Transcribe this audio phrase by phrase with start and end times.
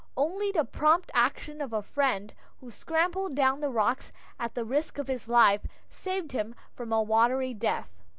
[0.17, 4.97] Only the prompt action of a friend who scrambled down the rocks at the risk
[4.97, 7.85] of his life saved him from a watery grave.